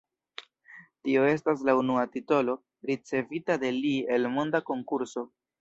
[1.07, 2.57] Tio estas la unua titolo,
[2.93, 5.29] ricevita de li el monda konkurso.